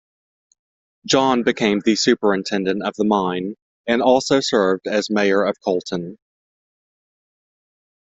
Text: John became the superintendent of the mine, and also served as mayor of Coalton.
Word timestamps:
John 1.05 1.43
became 1.43 1.81
the 1.81 1.95
superintendent 1.95 2.81
of 2.83 2.95
the 2.95 3.03
mine, 3.05 3.53
and 3.85 4.01
also 4.01 4.39
served 4.39 4.87
as 4.87 5.11
mayor 5.11 5.43
of 5.43 5.55
Coalton. 5.63 6.17